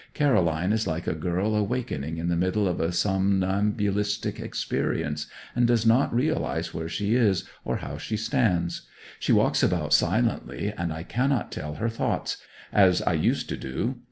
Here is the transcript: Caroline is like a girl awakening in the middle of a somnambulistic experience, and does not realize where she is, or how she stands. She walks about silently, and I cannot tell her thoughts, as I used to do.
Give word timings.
Caroline 0.15 0.73
is 0.73 0.87
like 0.87 1.05
a 1.05 1.13
girl 1.13 1.55
awakening 1.55 2.17
in 2.17 2.27
the 2.27 2.35
middle 2.35 2.67
of 2.67 2.79
a 2.81 2.91
somnambulistic 2.91 4.39
experience, 4.39 5.27
and 5.55 5.67
does 5.67 5.85
not 5.85 6.11
realize 6.11 6.73
where 6.73 6.89
she 6.89 7.13
is, 7.13 7.43
or 7.63 7.75
how 7.77 7.99
she 7.99 8.17
stands. 8.17 8.87
She 9.19 9.31
walks 9.31 9.61
about 9.61 9.93
silently, 9.93 10.73
and 10.75 10.91
I 10.91 11.03
cannot 11.03 11.51
tell 11.51 11.75
her 11.75 11.87
thoughts, 11.87 12.37
as 12.73 13.03
I 13.03 13.13
used 13.13 13.47
to 13.49 13.57
do. 13.57 13.99